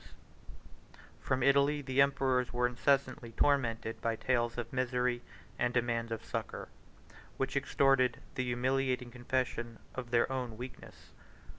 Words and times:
]From 1.21 1.43
Italy 1.43 1.83
the 1.83 2.01
emperors 2.01 2.51
were 2.51 2.65
incessantly 2.65 3.33
tormented 3.33 4.01
by 4.01 4.15
tales 4.15 4.57
of 4.57 4.73
misery 4.73 5.21
and 5.59 5.75
demands 5.75 6.11
of 6.11 6.25
succor, 6.25 6.69
which 7.37 7.55
extorted 7.55 8.19
the 8.33 8.43
humiliating 8.45 9.11
confession 9.11 9.77
of 9.93 10.09
their 10.09 10.25
own 10.31 10.57
weakness. 10.57 11.11